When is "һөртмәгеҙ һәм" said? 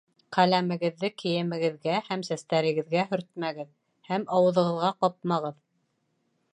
3.13-4.27